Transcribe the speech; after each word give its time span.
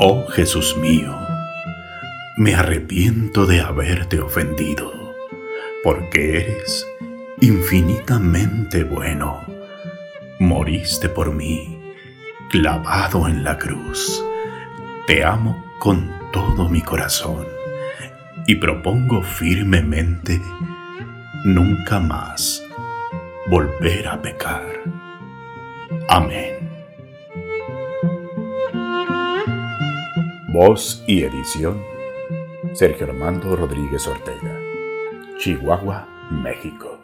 Oh 0.00 0.28
Jesús 0.28 0.76
mío, 0.76 1.12
me 2.36 2.54
arrepiento 2.54 3.46
de 3.46 3.60
haberte 3.60 4.20
ofendido, 4.20 4.92
porque 5.82 6.36
eres 6.36 6.86
infinitamente 7.40 8.84
bueno. 8.84 9.44
Moriste 10.38 11.08
por 11.08 11.34
mí, 11.34 11.80
clavado 12.48 13.26
en 13.26 13.42
la 13.42 13.58
cruz. 13.58 14.24
Te 15.08 15.24
amo 15.24 15.64
con 15.80 16.12
todo 16.32 16.68
mi 16.68 16.80
corazón 16.80 17.48
y 18.46 18.54
propongo 18.54 19.20
firmemente 19.20 20.40
nunca 21.44 21.98
más 21.98 22.62
volver 23.50 24.06
a 24.06 24.22
pecar. 24.22 24.64
Amén. 26.08 26.67
Voz 30.50 31.04
y 31.06 31.24
edición, 31.24 31.84
Sergio 32.72 33.06
Armando 33.08 33.54
Rodríguez 33.54 34.06
Ortega, 34.06 34.58
Chihuahua, 35.38 36.08
México. 36.30 36.98